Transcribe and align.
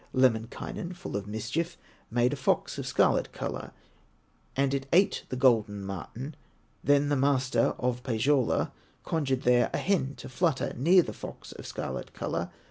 Lemminkainen, 0.13 0.93
full 0.95 1.15
of 1.15 1.27
mischief, 1.27 1.77
Made 2.09 2.33
a 2.33 2.35
fox 2.35 2.79
of 2.79 2.87
scarlet 2.87 3.31
color, 3.31 3.71
And 4.55 4.73
it 4.73 4.87
ate 4.91 5.25
the 5.29 5.35
golden 5.35 5.85
marten. 5.85 6.35
Then 6.83 7.09
the 7.09 7.15
master 7.15 7.75
of 7.77 8.01
Pohyola 8.01 8.71
Conjured 9.03 9.43
there 9.43 9.69
a 9.75 9.77
hen 9.77 10.15
to 10.15 10.27
flutter 10.27 10.73
Near 10.75 11.03
the 11.03 11.13
fox 11.13 11.51
of 11.51 11.67
scarlet 11.67 12.15
color. 12.15 12.49